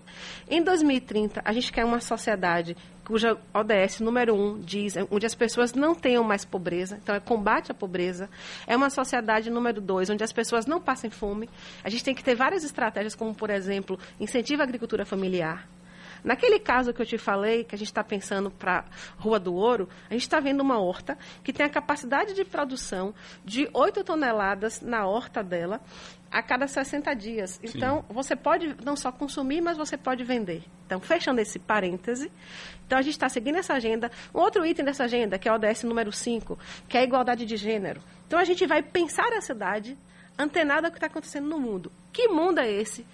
em 0.48 0.62
2030, 0.62 1.42
a 1.44 1.52
gente 1.52 1.72
quer 1.72 1.84
uma 1.84 2.00
sociedade 2.00 2.76
cuja 3.06 3.38
ODS 3.54 4.00
número 4.00 4.34
um 4.34 4.60
diz 4.60 4.94
onde 5.10 5.24
as 5.24 5.34
pessoas 5.34 5.72
não 5.72 5.94
tenham 5.94 6.24
mais 6.24 6.44
pobreza, 6.44 6.98
então 7.00 7.14
é 7.14 7.20
combate 7.20 7.70
à 7.70 7.74
pobreza. 7.74 8.28
É 8.66 8.76
uma 8.76 8.90
sociedade 8.90 9.48
número 9.48 9.80
dois, 9.80 10.10
onde 10.10 10.24
as 10.24 10.32
pessoas 10.32 10.66
não 10.66 10.80
passem 10.80 11.08
fome. 11.08 11.48
A 11.84 11.88
gente 11.88 12.02
tem 12.02 12.14
que 12.14 12.24
ter 12.24 12.34
várias 12.34 12.64
estratégias, 12.64 13.14
como, 13.14 13.32
por 13.32 13.48
exemplo, 13.48 13.96
incentivo 14.18 14.60
à 14.60 14.64
agricultura 14.64 15.04
familiar. 15.04 15.68
Naquele 16.24 16.58
caso 16.58 16.92
que 16.92 17.00
eu 17.00 17.06
te 17.06 17.16
falei, 17.16 17.62
que 17.62 17.76
a 17.76 17.78
gente 17.78 17.86
está 17.86 18.02
pensando 18.02 18.50
para 18.50 18.84
Rua 19.16 19.38
do 19.38 19.54
Ouro, 19.54 19.88
a 20.10 20.12
gente 20.12 20.22
está 20.22 20.40
vendo 20.40 20.60
uma 20.60 20.80
horta 20.80 21.16
que 21.44 21.52
tem 21.52 21.64
a 21.64 21.68
capacidade 21.68 22.34
de 22.34 22.44
produção 22.44 23.14
de 23.44 23.68
8 23.72 24.02
toneladas 24.02 24.80
na 24.80 25.06
horta 25.06 25.44
dela 25.44 25.80
a 26.30 26.42
cada 26.42 26.66
60 26.66 27.14
dias. 27.14 27.60
Então, 27.62 28.04
Sim. 28.06 28.14
você 28.14 28.36
pode 28.36 28.76
não 28.84 28.96
só 28.96 29.10
consumir, 29.10 29.60
mas 29.60 29.76
você 29.76 29.96
pode 29.96 30.24
vender. 30.24 30.62
Então, 30.86 31.00
fechando 31.00 31.40
esse 31.40 31.58
parêntese, 31.58 32.30
então 32.86 32.98
a 32.98 33.02
gente 33.02 33.14
está 33.14 33.28
seguindo 33.28 33.56
essa 33.56 33.74
agenda. 33.74 34.10
Um 34.34 34.40
outro 34.40 34.64
item 34.66 34.84
dessa 34.84 35.04
agenda, 35.04 35.38
que 35.38 35.48
é 35.48 35.52
o 35.52 35.54
ODS 35.54 35.82
número 35.84 36.12
5, 36.12 36.58
que 36.88 36.96
é 36.96 37.00
a 37.00 37.04
igualdade 37.04 37.44
de 37.44 37.56
gênero. 37.56 38.00
Então, 38.26 38.38
a 38.38 38.44
gente 38.44 38.66
vai 38.66 38.82
pensar 38.82 39.32
a 39.32 39.40
cidade 39.40 39.96
antenada 40.38 40.88
ao 40.88 40.90
que 40.90 40.98
está 40.98 41.06
acontecendo 41.06 41.48
no 41.48 41.58
mundo. 41.58 41.90
Que 42.12 42.28
mundo 42.28 42.58
é 42.58 42.70
esse? 42.70 43.06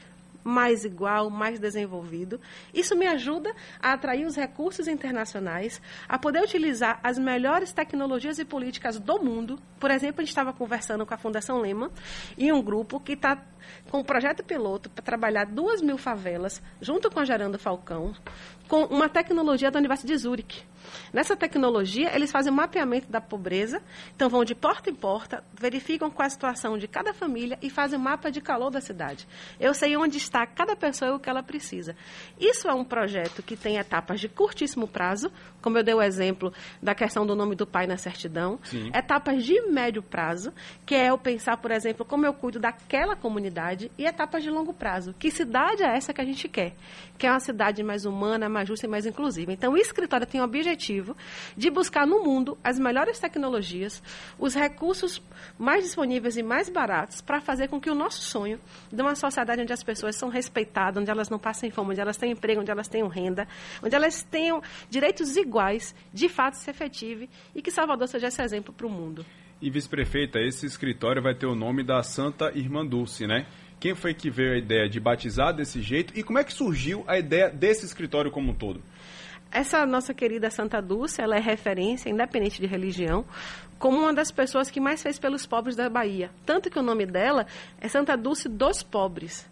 Mais 0.45 0.85
igual, 0.85 1.31
mais 1.31 1.59
desenvolvido. 1.59 2.41
Isso 2.73 2.97
me 2.97 3.07
ajuda 3.07 3.55
a 3.81 3.93
atrair 3.93 4.27
os 4.27 4.37
recursos 4.37 4.89
internacionais, 4.89 5.81
a 6.09 6.19
poder 6.19 6.43
utilizar 6.43 7.01
as 7.03 7.19
melhores 7.19 7.73
tecnologias 7.73 8.39
e 8.39 8.45
políticas 8.45 8.99
do 8.99 9.19
mundo. 9.19 9.59
Por 9.79 9.91
exemplo, 9.91 10.21
a 10.21 10.23
gente 10.23 10.31
estava 10.31 10.53
conversando 10.53 11.07
com 11.07 11.15
a 11.15 11.19
Fundação 11.19 11.61
Lema 11.61 11.91
e 12.37 12.53
um 12.53 12.63
grupo 12.63 13.01
que 13.01 13.13
está 13.13 13.37
com 13.91 14.01
um 14.01 14.05
projeto 14.05 14.43
piloto 14.43 14.91
para 14.91 15.03
trabalhar 15.03 15.47
duas 15.47 15.81
mil 15.81 15.99
favelas, 15.99 16.63
junto 16.81 17.11
com 17.11 17.21
a 17.21 17.25
Gerando 17.25 17.59
Falcão, 17.59 18.15
com 18.69 18.85
uma 18.85 19.09
tecnologia 19.09 19.71
da 19.71 19.79
Universidade 19.79 20.13
de 20.13 20.19
Zurich. 20.19 20.65
Nessa 21.13 21.37
tecnologia, 21.37 22.15
eles 22.15 22.31
fazem 22.31 22.51
o 22.51 22.55
um 22.55 22.57
mapeamento 22.57 23.11
da 23.11 23.21
pobreza, 23.21 23.83
então 24.15 24.29
vão 24.29 24.45
de 24.45 24.55
porta 24.55 24.91
em 24.91 24.95
porta, 24.95 25.45
verificam 25.53 26.11
qual 26.11 26.25
é 26.25 26.27
a 26.27 26.31
situação 26.31 26.79
de 26.79 26.89
cada 26.89 27.13
família 27.13 27.59
e 27.63 27.71
fazem 27.71 27.99
um 27.99 28.03
mapa 28.03 28.31
de 28.31 28.41
calor 28.41 28.71
da 28.71 28.81
cidade. 28.81 29.27
Eu 29.61 29.75
sei 29.75 29.97
onde 29.97 30.17
está 30.17 30.47
cada 30.47 30.75
pessoa 30.75 31.13
e 31.13 31.15
o 31.15 31.19
que 31.19 31.29
ela 31.29 31.43
precisa. 31.43 31.95
Isso 32.39 32.69
é 32.69 32.75
um 32.75 32.85
projeto 32.85 33.43
que 33.43 33.57
tem 33.57 33.77
etapas 33.77 34.21
de 34.21 34.29
curtíssimo 34.29 34.89
prazo, 34.89 35.31
como 35.61 35.79
eu 35.79 35.85
dei 35.85 35.95
o 35.95 36.03
exemplo 36.03 36.53
da 36.83 36.95
questão 36.95 37.27
do 37.27 37.37
nome 37.37 37.55
do 37.55 37.67
pai 37.67 37.87
na 37.87 37.97
certidão, 37.97 38.59
Sim. 38.65 38.91
etapas 38.95 39.45
de 39.45 39.61
médio 39.69 40.03
prazo, 40.03 40.53
que 40.85 40.95
é 40.95 41.11
eu 41.11 41.19
pensar, 41.19 41.57
por 41.59 41.71
exemplo, 41.71 42.05
como 42.05 42.27
eu 42.27 42.35
cuido 42.35 42.59
daquela 42.59 43.15
comunidade, 43.15 43.52
e 43.99 44.07
etapas 44.07 44.43
de 44.43 44.51
longo 44.51 44.73
prazo. 44.73 45.15
Que 45.19 45.31
cidade 45.31 45.83
é 45.83 45.97
essa 45.97 46.13
que 46.13 46.21
a 46.21 46.25
gente 46.25 46.49
quer? 46.49 46.75
Que 47.19 47.27
é 47.27 47.31
uma 47.31 47.41
cidade 47.41 47.83
mais 47.83 48.05
humana, 48.05 48.49
mais 48.49 48.67
justa 48.67 48.87
e 48.87 48.89
mais 48.89 49.07
inclusiva. 49.07 49.53
Então, 49.53 49.75
o 49.75 49.77
escritório 49.77 50.27
tem 50.27 50.41
o 50.41 50.45
objetivo 50.45 51.17
de 51.57 51.71
buscar 51.71 52.07
no 52.07 52.23
mundo 52.23 52.59
as 52.65 52.79
melhores 52.79 53.19
tecnologias, 53.19 54.03
os 54.39 54.55
recursos 54.55 55.23
mais 55.59 55.85
disponíveis 55.85 56.37
e 56.37 56.43
mais 56.43 56.69
baratos 56.69 57.21
para 57.21 57.41
fazer 57.41 57.69
com 57.69 57.81
que 57.81 57.91
o 57.91 57.95
nosso 57.95 58.23
sonho 58.23 58.59
de 58.91 59.03
uma 59.03 59.15
sociedade 59.15 59.63
onde 59.63 59.73
as 59.73 59.83
pessoas 59.83 60.17
são 60.17 60.29
respeitadas, 60.29 61.01
onde 61.01 61.11
elas 61.11 61.29
não 61.29 61.39
passem 61.39 61.71
fome, 61.71 61.91
onde 61.91 62.01
elas 62.01 62.17
têm 62.17 62.33
emprego, 62.33 62.61
onde 62.61 62.71
elas 62.71 62.89
tenham 62.89 63.09
renda, 63.09 63.47
onde 63.83 63.95
elas 63.95 64.23
tenham 64.23 64.63
direitos 64.89 65.37
iguais, 65.37 65.95
de 66.13 66.29
fato 66.29 66.55
se 66.55 66.71
efetive 66.71 67.29
e 67.55 67.61
que 67.61 67.71
Salvador 67.71 68.09
seja 68.09 68.29
esse 68.29 68.43
exemplo 68.43 68.73
para 68.73 68.87
o 68.87 68.91
mundo. 68.91 69.25
E 69.63 69.71
vice-prefeita, 69.71 70.41
esse 70.41 70.67
escritório 70.67 71.23
vai 71.23 71.37
ter 71.37 71.47
o 71.47 71.55
nome 71.55 71.85
da 71.85 72.03
Santa 72.03 72.51
Irmã 72.53 72.85
Dulce, 72.85 73.29
né? 73.29 73.47
Quem 73.79 73.95
foi 73.95 74.13
que 74.13 74.29
veio 74.29 74.55
a 74.55 74.59
ideia 74.59 74.89
de 74.89 74.99
batizar 74.99 75.55
desse 75.55 75.81
jeito 75.81 76.13
e 76.19 76.25
como 76.25 76.41
é 76.41 76.43
que 76.43 76.53
surgiu 76.53 77.05
a 77.07 77.17
ideia 77.17 77.49
desse 77.49 77.87
escritório 77.87 78.29
como 78.29 78.51
um 78.51 78.55
todo? 78.55 78.83
Essa 79.53 79.87
nossa 79.87 80.13
querida 80.13 80.51
Santa 80.51 80.83
Dulce, 80.83 81.23
ela 81.23 81.37
é 81.37 81.41
referência, 81.41 82.11
independente 82.11 82.61
de 82.61 82.67
religião, 82.67 83.25
como 83.79 83.99
uma 83.99 84.13
das 84.13 84.33
pessoas 84.33 84.69
que 84.69 84.81
mais 84.81 85.01
fez 85.01 85.17
pelos 85.17 85.47
pobres 85.47 85.77
da 85.77 85.89
Bahia. 85.89 86.33
Tanto 86.45 86.69
que 86.69 86.79
o 86.81 86.83
nome 86.83 87.07
dela 87.07 87.47
é 87.81 87.87
Santa 87.87 88.17
Dulce 88.17 88.49
dos 88.49 88.83
Pobres. 88.83 89.49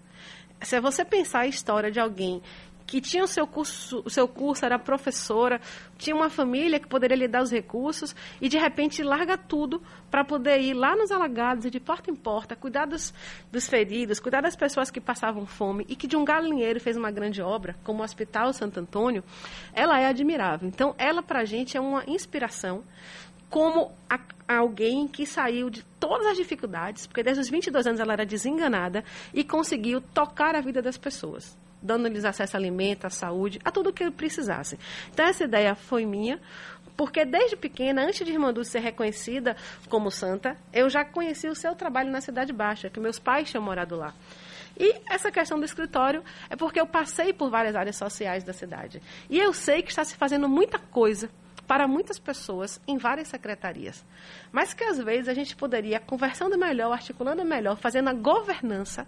Se 0.61 0.81
você 0.81 1.05
pensar 1.05 1.41
a 1.41 1.47
história 1.47 1.89
de 1.89 2.01
alguém 2.01 2.43
que 2.91 3.01
tinha 3.01 3.23
o 3.23 3.29
seu 3.29 3.47
curso, 3.47 4.03
o 4.05 4.11
seu 4.11 4.27
curso 4.27 4.65
era 4.65 4.77
professora, 4.77 5.61
tinha 5.97 6.15
uma 6.15 6.29
família 6.29 6.81
que 6.81 6.89
poderia 6.89 7.17
lhe 7.17 7.29
dar 7.29 7.41
os 7.41 7.49
recursos 7.53 8.17
e 8.41 8.49
de 8.49 8.59
repente 8.59 9.01
larga 9.01 9.39
tudo 9.39 9.81
para 10.11 10.25
poder 10.25 10.61
ir 10.61 10.75
lá 10.75 10.97
nos 10.97 11.13
alagados 11.13 11.65
e 11.65 11.71
de 11.71 11.79
porta 11.79 12.11
em 12.11 12.17
porta, 12.17 12.57
cuidar 12.57 12.87
dos, 12.87 13.15
dos 13.53 13.69
feridos, 13.69 14.19
cuidar 14.19 14.41
das 14.41 14.57
pessoas 14.57 14.91
que 14.91 15.01
passavam 15.01 15.47
fome 15.47 15.87
e 15.89 15.95
que 15.95 16.09
de 16.09 16.17
um 16.17 16.25
galinheiro 16.25 16.81
fez 16.81 16.97
uma 16.97 17.13
grande 17.13 17.41
obra, 17.41 17.77
como 17.85 18.01
o 18.01 18.05
Hospital 18.05 18.53
Santo 18.53 18.81
Antônio, 18.81 19.23
ela 19.73 20.01
é 20.01 20.07
admirável. 20.07 20.67
Então, 20.67 20.93
ela 20.99 21.23
para 21.23 21.43
a 21.43 21.45
gente 21.45 21.77
é 21.77 21.81
uma 21.81 22.03
inspiração 22.09 22.83
como 23.49 23.93
a, 24.09 24.19
alguém 24.49 25.07
que 25.07 25.25
saiu 25.25 25.71
de 25.71 25.85
todas 26.01 26.27
as 26.27 26.37
dificuldades, 26.37 27.07
porque 27.07 27.23
desde 27.23 27.41
os 27.41 27.49
22 27.49 27.87
anos 27.87 28.01
ela 28.01 28.15
era 28.15 28.27
desenganada 28.27 29.05
e 29.33 29.45
conseguiu 29.45 30.01
tocar 30.01 30.57
a 30.57 30.61
vida 30.61 30.83
das 30.83 30.99
pessoas 30.99 31.57
dando-lhes 31.83 32.25
acesso 32.25 32.57
a 32.57 32.61
alimento, 32.61 33.07
à 33.07 33.11
saúde, 33.11 33.59
a 33.65 33.71
tudo 33.71 33.91
o 33.91 33.93
que 33.93 34.11
precisassem. 34.11 34.79
Então, 35.13 35.27
essa 35.27 35.45
ideia 35.45 35.75
foi 35.75 36.05
minha, 36.05 36.41
porque 36.97 37.25
desde 37.25 37.57
pequena, 37.57 38.03
antes 38.03 38.25
de 38.25 38.33
Irmã 38.33 38.53
Dulce 38.53 38.73
ser 38.73 38.81
reconhecida 38.81 39.57
como 39.89 40.11
santa, 40.11 40.57
eu 40.73 40.91
já 40.91 41.05
conheci 41.05 41.49
o 41.49 41.55
seu 41.55 41.75
trabalho 41.75 42.11
na 42.11 42.21
Cidade 42.21 42.53
Baixa, 42.53 42.91
que 42.91 43.01
meus 43.01 43.19
pais 43.19 43.51
tinham 43.51 43.63
morado 43.63 43.97
lá. 43.97 44.15
E 44.79 44.95
essa 45.09 45.31
questão 45.31 45.59
do 45.59 45.65
escritório 45.65 46.23
é 46.49 46.57
porque 46.57 46.81
eu 46.81 46.87
passei 46.87 47.33
por 47.33 47.51
várias 47.51 47.77
áreas 47.77 47.97
sociais 47.97 48.45
da 48.45 48.53
cidade. 48.53 49.03
E 49.29 49.39
eu 49.39 49.53
sei 49.53 49.83
que 49.83 49.91
está 49.91 50.05
se 50.05 50.17
fazendo 50.17 50.49
muita 50.49 50.79
coisa 50.79 51.29
para 51.67 51.87
muitas 51.87 52.19
pessoas 52.19 52.81
em 52.89 52.99
várias 52.99 53.29
secretarias. 53.29 54.05
Mas 54.51 54.75
que 54.75 54.83
às 54.83 54.99
vezes 54.99 55.29
a 55.29 55.35
gente 55.35 55.55
poderia, 55.55 56.01
conversando 56.01 56.59
melhor, 56.59 56.93
articulando 56.93 57.45
melhor, 57.45 57.77
fazendo 57.77 58.09
a 58.09 58.13
governança, 58.13 59.07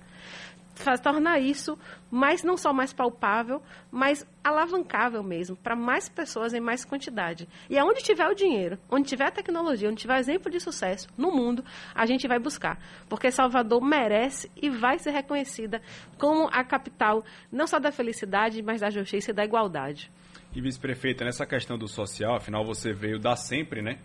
tornar 1.00 1.38
isso 1.38 1.78
mais 2.10 2.42
não 2.42 2.56
só 2.56 2.72
mais 2.72 2.92
palpável, 2.92 3.62
mas 3.90 4.26
alavancável 4.44 5.22
mesmo 5.22 5.56
para 5.56 5.74
mais 5.74 6.08
pessoas 6.08 6.52
em 6.52 6.60
mais 6.60 6.84
quantidade. 6.84 7.48
E 7.70 7.78
aonde 7.78 8.02
tiver 8.02 8.28
o 8.28 8.34
dinheiro, 8.34 8.78
onde 8.90 9.08
tiver 9.08 9.26
a 9.26 9.30
tecnologia, 9.30 9.88
onde 9.88 10.00
tiver 10.00 10.18
exemplo 10.18 10.50
de 10.50 10.60
sucesso 10.60 11.08
no 11.16 11.30
mundo, 11.30 11.64
a 11.94 12.04
gente 12.06 12.28
vai 12.28 12.38
buscar, 12.38 12.78
porque 13.08 13.30
Salvador 13.30 13.80
merece 13.80 14.50
e 14.56 14.68
vai 14.68 14.98
ser 14.98 15.10
reconhecida 15.10 15.80
como 16.18 16.48
a 16.52 16.64
capital 16.64 17.24
não 17.50 17.66
só 17.66 17.78
da 17.78 17.92
felicidade, 17.92 18.62
mas 18.62 18.80
da 18.80 18.90
justiça 18.90 19.30
e 19.30 19.34
da 19.34 19.44
igualdade. 19.44 20.10
E 20.54 20.60
vice-prefeita, 20.60 21.24
nessa 21.24 21.46
questão 21.46 21.78
do 21.78 21.88
social, 21.88 22.36
afinal 22.36 22.62
você 22.64 22.92
veio 22.92 23.18
dar 23.18 23.36
sempre, 23.36 23.80
né? 23.80 23.98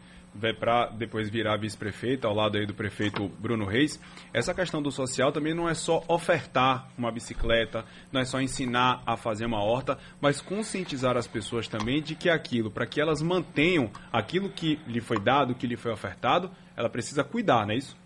Para 0.60 0.88
depois 0.88 1.30
virar 1.30 1.58
vice-prefeito 1.58 2.28
ao 2.28 2.34
lado 2.34 2.58
aí 2.58 2.66
do 2.66 2.74
prefeito 2.74 3.28
Bruno 3.40 3.66
Reis. 3.66 4.00
Essa 4.34 4.54
questão 4.54 4.82
do 4.82 4.92
social 4.92 5.32
também 5.32 5.54
não 5.54 5.68
é 5.68 5.74
só 5.74 6.04
ofertar 6.08 6.90
uma 6.98 7.12
bicicleta, 7.12 7.86
não 8.12 8.22
é 8.22 8.26
só 8.26 8.40
ensinar 8.40 9.02
a 9.06 9.18
fazer 9.18 9.46
uma 9.46 9.64
horta, 9.64 9.98
mas 10.22 10.42
conscientizar 10.42 11.18
as 11.18 11.28
pessoas 11.28 11.68
também 11.68 12.02
de 12.02 12.16
que 12.16 12.30
aquilo, 12.30 12.70
para 12.70 12.86
que 12.86 13.02
elas 13.02 13.22
mantenham 13.22 13.90
aquilo 14.12 14.50
que 14.50 14.80
lhe 14.88 15.02
foi 15.02 15.20
dado, 15.20 15.56
que 15.56 15.68
lhe 15.68 15.76
foi 15.76 15.92
ofertado, 15.92 16.52
ela 16.76 16.90
precisa 16.90 17.24
cuidar, 17.24 17.66
não 17.66 17.74
é 17.74 17.78
isso? 17.78 17.98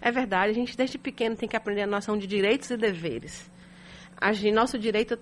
É 0.00 0.10
verdade, 0.10 0.50
a 0.50 0.54
gente 0.54 0.76
desde 0.76 0.98
pequeno 0.98 1.36
tem 1.36 1.48
que 1.48 1.56
aprender 1.56 1.82
a 1.82 1.86
noção 1.86 2.18
de 2.18 2.26
direitos 2.26 2.70
e 2.70 2.76
deveres. 2.76 3.50
A 4.20 4.32
nosso 4.52 4.78
direito 4.78 5.18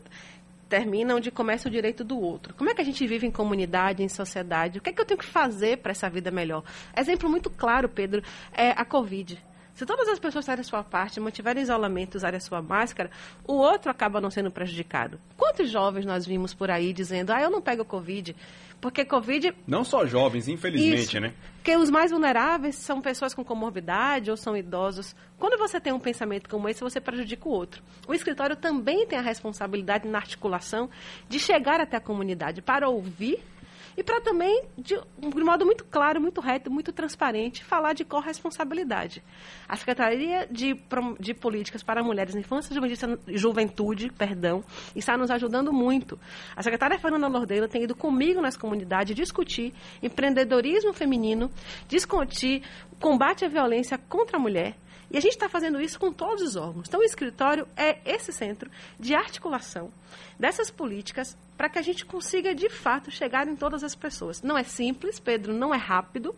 termina 0.72 1.14
onde 1.14 1.30
começa 1.30 1.68
o 1.68 1.70
direito 1.70 2.02
do 2.02 2.18
outro. 2.18 2.54
Como 2.54 2.70
é 2.70 2.74
que 2.74 2.80
a 2.80 2.84
gente 2.84 3.06
vive 3.06 3.26
em 3.26 3.30
comunidade, 3.30 4.02
em 4.02 4.08
sociedade? 4.08 4.78
O 4.78 4.80
que 4.80 4.88
é 4.88 4.92
que 4.94 4.98
eu 5.02 5.04
tenho 5.04 5.20
que 5.20 5.26
fazer 5.26 5.76
para 5.76 5.92
essa 5.92 6.08
vida 6.08 6.30
melhor? 6.30 6.64
Exemplo 6.96 7.28
muito 7.28 7.50
claro, 7.50 7.90
Pedro, 7.90 8.22
é 8.54 8.70
a 8.70 8.82
Covid. 8.82 9.38
Se 9.74 9.84
todas 9.84 10.08
as 10.08 10.18
pessoas 10.18 10.46
fizerem 10.46 10.62
a 10.62 10.64
sua 10.64 10.82
parte, 10.82 11.20
mantiverem 11.20 11.62
isolamento, 11.62 12.14
usarem 12.14 12.38
a 12.38 12.40
sua 12.40 12.62
máscara, 12.62 13.10
o 13.46 13.52
outro 13.52 13.90
acaba 13.90 14.18
não 14.18 14.30
sendo 14.30 14.50
prejudicado. 14.50 15.20
Quantos 15.36 15.68
jovens 15.70 16.06
nós 16.06 16.24
vimos 16.24 16.54
por 16.54 16.70
aí 16.70 16.94
dizendo, 16.94 17.32
ah, 17.32 17.42
eu 17.42 17.50
não 17.50 17.60
pego 17.60 17.84
Covid? 17.84 18.34
Porque 18.82 19.04
Covid. 19.04 19.54
Não 19.64 19.84
só 19.84 20.04
jovens, 20.04 20.48
infelizmente, 20.48 21.02
Isso, 21.02 21.20
né? 21.20 21.32
Porque 21.54 21.76
os 21.76 21.88
mais 21.88 22.10
vulneráveis 22.10 22.74
são 22.74 23.00
pessoas 23.00 23.32
com 23.32 23.44
comorbidade 23.44 24.28
ou 24.28 24.36
são 24.36 24.56
idosos. 24.56 25.14
Quando 25.38 25.56
você 25.56 25.80
tem 25.80 25.92
um 25.92 26.00
pensamento 26.00 26.50
como 26.50 26.68
esse, 26.68 26.80
você 26.80 27.00
prejudica 27.00 27.48
o 27.48 27.52
outro. 27.52 27.80
O 28.08 28.12
escritório 28.12 28.56
também 28.56 29.06
tem 29.06 29.16
a 29.16 29.22
responsabilidade 29.22 30.08
na 30.08 30.18
articulação 30.18 30.90
de 31.28 31.38
chegar 31.38 31.80
até 31.80 31.96
a 31.96 32.00
comunidade 32.00 32.60
para 32.60 32.88
ouvir 32.88 33.38
e 33.96 34.02
para 34.02 34.20
também, 34.20 34.64
de, 34.78 34.98
de 35.18 35.44
modo 35.44 35.64
muito 35.66 35.84
claro, 35.84 36.20
muito 36.20 36.40
reto, 36.40 36.70
muito 36.70 36.92
transparente, 36.92 37.64
falar 37.64 37.92
de 37.92 38.04
corresponsabilidade. 38.04 39.22
A 39.68 39.76
Secretaria 39.76 40.46
de, 40.50 40.74
de 41.20 41.34
Políticas 41.34 41.82
para 41.82 42.02
Mulheres, 42.02 42.34
Infância 42.34 42.74
e 43.28 43.38
Juventude, 43.38 44.10
perdão, 44.10 44.64
está 44.94 45.16
nos 45.16 45.30
ajudando 45.30 45.72
muito. 45.72 46.18
A 46.56 46.62
secretária 46.62 46.98
Fernanda 46.98 47.28
Lordeiro 47.28 47.68
tem 47.68 47.84
ido 47.84 47.94
comigo 47.94 48.40
nas 48.40 48.56
comunidades 48.56 49.14
discutir 49.14 49.74
empreendedorismo 50.02 50.92
feminino, 50.92 51.50
discutir 51.88 52.62
combate 52.98 53.44
à 53.44 53.48
violência 53.48 53.98
contra 53.98 54.36
a 54.36 54.40
mulher, 54.40 54.76
e 55.12 55.18
a 55.18 55.20
gente 55.20 55.32
está 55.32 55.46
fazendo 55.46 55.78
isso 55.78 56.00
com 56.00 56.10
todos 56.10 56.42
os 56.42 56.56
órgãos. 56.56 56.88
Então, 56.88 57.00
o 57.00 57.04
escritório 57.04 57.68
é 57.76 57.98
esse 58.04 58.32
centro 58.32 58.70
de 58.98 59.14
articulação 59.14 59.92
dessas 60.38 60.70
políticas 60.70 61.36
para 61.62 61.68
que 61.68 61.78
a 61.78 61.82
gente 61.82 62.04
consiga, 62.04 62.52
de 62.52 62.68
fato, 62.68 63.08
chegar 63.08 63.46
em 63.46 63.54
todas 63.54 63.84
as 63.84 63.94
pessoas. 63.94 64.42
Não 64.42 64.58
é 64.58 64.64
simples, 64.64 65.20
Pedro, 65.20 65.54
não 65.54 65.72
é 65.72 65.76
rápido, 65.76 66.34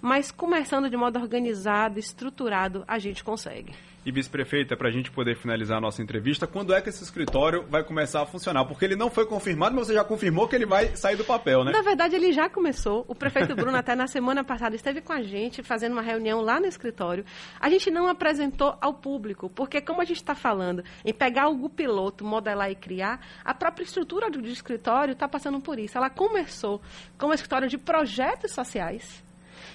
mas 0.00 0.30
começando 0.30 0.88
de 0.88 0.96
modo 0.96 1.18
organizado, 1.18 1.98
estruturado, 1.98 2.84
a 2.86 2.96
gente 2.96 3.24
consegue 3.24 3.74
e 4.08 4.12
vice-prefeita, 4.12 4.74
para 4.74 4.88
a 4.88 4.90
gente 4.90 5.10
poder 5.10 5.36
finalizar 5.36 5.76
a 5.76 5.80
nossa 5.80 6.02
entrevista, 6.02 6.46
quando 6.46 6.72
é 6.72 6.80
que 6.80 6.88
esse 6.88 7.02
escritório 7.02 7.66
vai 7.68 7.84
começar 7.84 8.22
a 8.22 8.26
funcionar? 8.26 8.64
Porque 8.64 8.82
ele 8.82 8.96
não 8.96 9.10
foi 9.10 9.26
confirmado, 9.26 9.74
mas 9.74 9.86
você 9.86 9.92
já 9.92 10.02
confirmou 10.02 10.48
que 10.48 10.56
ele 10.56 10.64
vai 10.64 10.96
sair 10.96 11.16
do 11.16 11.24
papel, 11.24 11.62
né? 11.62 11.72
Na 11.72 11.82
verdade, 11.82 12.16
ele 12.16 12.32
já 12.32 12.48
começou. 12.48 13.04
O 13.06 13.14
prefeito 13.14 13.54
Bruno, 13.54 13.76
até 13.76 13.94
na 13.94 14.06
semana 14.06 14.42
passada, 14.42 14.74
esteve 14.74 15.02
com 15.02 15.12
a 15.12 15.20
gente 15.20 15.62
fazendo 15.62 15.92
uma 15.92 16.00
reunião 16.00 16.40
lá 16.40 16.58
no 16.58 16.64
escritório. 16.64 17.22
A 17.60 17.68
gente 17.68 17.90
não 17.90 18.08
apresentou 18.08 18.78
ao 18.80 18.94
público, 18.94 19.50
porque 19.50 19.78
como 19.80 20.00
a 20.00 20.04
gente 20.06 20.16
está 20.16 20.34
falando 20.34 20.82
em 21.04 21.12
pegar 21.12 21.42
algo 21.42 21.68
piloto, 21.68 22.24
modelar 22.24 22.70
e 22.70 22.74
criar, 22.74 23.20
a 23.44 23.52
própria 23.52 23.84
estrutura 23.84 24.30
do 24.30 24.40
escritório 24.46 24.67
está 24.74 25.28
passando 25.28 25.60
por 25.60 25.78
isso. 25.78 25.96
Ela 25.96 26.10
começou 26.10 26.80
como 27.18 27.34
escritório 27.34 27.68
de 27.68 27.78
projetos 27.78 28.52
sociais. 28.52 29.22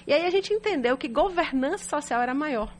E 0.06 0.14
aí 0.14 0.26
a 0.26 0.30
gente 0.30 0.54
entendeu 0.54 0.98
que 0.98 1.08
governança 1.08 1.90
social 1.90 2.22
era 2.22 2.34
maior. 2.34 2.72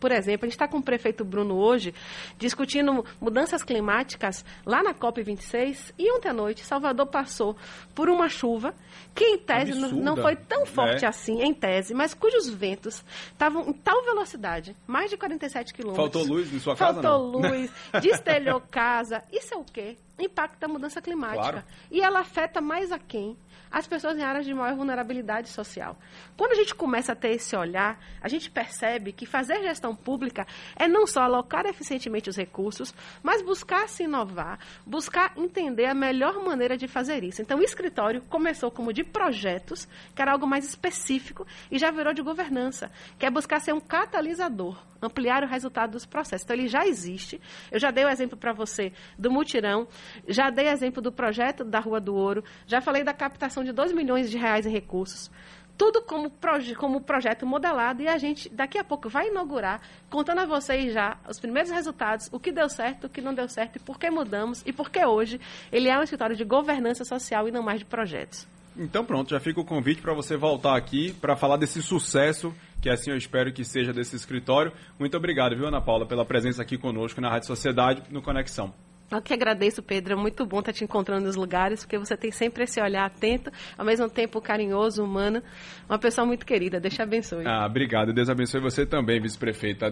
Por 0.00 0.10
exemplo, 0.10 0.46
a 0.46 0.48
gente 0.48 0.54
está 0.54 0.66
com 0.66 0.78
o 0.78 0.82
prefeito 0.82 1.24
Bruno 1.24 1.56
hoje 1.56 1.94
discutindo 2.38 3.04
mudanças 3.20 3.62
climáticas 3.62 4.44
lá 4.64 4.82
na 4.82 4.94
COP26 4.94 5.92
e 5.98 6.10
ontem 6.16 6.30
à 6.30 6.32
noite 6.32 6.64
Salvador 6.64 7.06
passou 7.06 7.54
por 7.94 8.08
uma 8.08 8.28
chuva 8.28 8.74
que 9.14 9.24
em 9.24 9.38
tese 9.38 9.74
não 9.74 10.16
foi 10.16 10.36
tão 10.36 10.64
forte 10.64 11.04
é. 11.04 11.08
assim, 11.08 11.42
em 11.42 11.52
tese, 11.52 11.92
mas 11.92 12.14
cujos 12.14 12.48
ventos 12.48 13.04
estavam 13.30 13.68
em 13.68 13.72
tal 13.74 14.02
velocidade, 14.02 14.74
mais 14.86 15.10
de 15.10 15.18
47 15.18 15.74
quilômetros. 15.74 16.12
Faltou 16.12 16.24
luz 16.24 16.52
em 16.52 16.58
sua 16.58 16.74
casa, 16.74 17.02
Faltou 17.02 17.40
luz, 17.40 17.70
destelhou 18.00 18.60
casa. 18.60 19.22
Isso 19.30 19.52
é 19.52 19.56
o 19.58 19.64
quê? 19.64 19.98
Impacto 20.24 20.58
da 20.58 20.68
mudança 20.68 21.00
climática. 21.00 21.40
Claro. 21.40 21.64
E 21.90 22.00
ela 22.00 22.20
afeta 22.20 22.60
mais 22.60 22.92
a 22.92 22.98
quem? 22.98 23.36
as 23.70 23.86
pessoas 23.86 24.18
em 24.18 24.22
áreas 24.22 24.44
de 24.44 24.52
maior 24.52 24.74
vulnerabilidade 24.74 25.48
social. 25.48 25.96
Quando 26.36 26.52
a 26.52 26.54
gente 26.56 26.74
começa 26.74 27.12
a 27.12 27.14
ter 27.14 27.30
esse 27.30 27.54
olhar, 27.54 28.00
a 28.20 28.28
gente 28.28 28.50
percebe 28.50 29.12
que 29.12 29.24
fazer 29.24 29.62
gestão 29.62 29.94
pública 29.94 30.46
é 30.74 30.88
não 30.88 31.06
só 31.06 31.22
alocar 31.22 31.64
eficientemente 31.66 32.28
os 32.28 32.36
recursos, 32.36 32.92
mas 33.22 33.42
buscar 33.42 33.88
se 33.88 34.04
inovar, 34.04 34.58
buscar 34.84 35.32
entender 35.36 35.86
a 35.86 35.94
melhor 35.94 36.42
maneira 36.42 36.76
de 36.76 36.88
fazer 36.88 37.22
isso. 37.22 37.40
Então, 37.40 37.58
o 37.58 37.62
escritório 37.62 38.22
começou 38.22 38.70
como 38.70 38.92
de 38.92 39.04
projetos, 39.04 39.86
que 40.14 40.20
era 40.20 40.32
algo 40.32 40.46
mais 40.46 40.64
específico, 40.64 41.46
e 41.70 41.78
já 41.78 41.90
virou 41.90 42.12
de 42.12 42.22
governança, 42.22 42.90
que 43.18 43.26
é 43.26 43.30
buscar 43.30 43.60
ser 43.60 43.72
um 43.72 43.80
catalisador, 43.80 44.76
ampliar 45.00 45.44
o 45.44 45.46
resultado 45.46 45.92
dos 45.92 46.04
processos. 46.04 46.44
Então, 46.44 46.56
ele 46.56 46.66
já 46.66 46.86
existe. 46.86 47.40
Eu 47.70 47.78
já 47.78 47.90
dei 47.90 48.04
o 48.04 48.08
exemplo 48.08 48.36
para 48.36 48.52
você 48.52 48.92
do 49.16 49.30
mutirão, 49.30 49.86
já 50.26 50.50
dei 50.50 50.68
exemplo 50.68 51.02
do 51.02 51.12
projeto 51.12 51.64
da 51.64 51.80
Rua 51.80 52.00
do 52.00 52.14
Ouro, 52.14 52.44
já 52.66 52.80
falei 52.80 53.04
da 53.04 53.12
captação 53.12 53.64
de 53.64 53.72
2 53.72 53.92
milhões 53.92 54.30
de 54.30 54.36
reais 54.36 54.66
em 54.66 54.70
recursos. 54.70 55.30
Tudo 55.76 56.02
como, 56.02 56.30
proje 56.30 56.74
como 56.74 57.00
projeto 57.00 57.46
modelado 57.46 58.02
e 58.02 58.08
a 58.08 58.18
gente 58.18 58.50
daqui 58.50 58.76
a 58.76 58.84
pouco 58.84 59.08
vai 59.08 59.28
inaugurar, 59.28 59.80
contando 60.10 60.40
a 60.40 60.44
vocês 60.44 60.92
já 60.92 61.16
os 61.26 61.40
primeiros 61.40 61.70
resultados, 61.70 62.28
o 62.30 62.38
que 62.38 62.52
deu 62.52 62.68
certo, 62.68 63.06
o 63.06 63.08
que 63.08 63.22
não 63.22 63.32
deu 63.32 63.48
certo 63.48 63.76
e 63.76 63.78
por 63.78 63.98
que 63.98 64.10
mudamos 64.10 64.62
e 64.66 64.72
por 64.72 64.90
que 64.90 65.04
hoje 65.04 65.40
ele 65.72 65.88
é 65.88 65.98
um 65.98 66.02
escritório 66.02 66.36
de 66.36 66.44
governança 66.44 67.02
social 67.04 67.48
e 67.48 67.50
não 67.50 67.62
mais 67.62 67.78
de 67.78 67.86
projetos. 67.86 68.46
Então 68.76 69.04
pronto, 69.04 69.30
já 69.30 69.40
fica 69.40 69.60
o 69.60 69.64
convite 69.64 70.02
para 70.02 70.12
você 70.12 70.36
voltar 70.36 70.76
aqui 70.76 71.14
para 71.14 71.34
falar 71.34 71.56
desse 71.56 71.82
sucesso 71.82 72.54
que 72.80 72.88
assim 72.88 73.10
eu 73.10 73.16
espero 73.16 73.52
que 73.52 73.64
seja 73.64 73.92
desse 73.92 74.16
escritório. 74.16 74.72
Muito 74.98 75.16
obrigado, 75.16 75.54
viu, 75.54 75.66
Ana 75.66 75.80
Paula, 75.80 76.06
pela 76.06 76.24
presença 76.24 76.62
aqui 76.62 76.78
conosco 76.78 77.20
na 77.20 77.28
Rádio 77.28 77.46
Sociedade, 77.46 78.02
no 78.10 78.22
Conexão. 78.22 78.72
Eu 79.10 79.20
que 79.20 79.34
agradeço, 79.34 79.82
Pedro. 79.82 80.12
É 80.12 80.16
muito 80.16 80.46
bom 80.46 80.60
estar 80.60 80.72
te 80.72 80.84
encontrando 80.84 81.26
nos 81.26 81.34
lugares, 81.34 81.80
porque 81.80 81.98
você 81.98 82.16
tem 82.16 82.30
sempre 82.30 82.62
esse 82.64 82.80
olhar 82.80 83.04
atento, 83.04 83.50
ao 83.76 83.84
mesmo 83.84 84.08
tempo 84.08 84.40
carinhoso, 84.40 85.02
humano. 85.02 85.42
Uma 85.88 85.98
pessoa 85.98 86.24
muito 86.24 86.46
querida. 86.46 86.78
Deus 86.78 86.94
te 86.94 87.02
abençoe. 87.02 87.44
Ah, 87.44 87.66
obrigado. 87.66 88.12
Deus 88.12 88.28
abençoe 88.28 88.60
você 88.60 88.86
também, 88.86 89.20
vice-prefeita. 89.20 89.88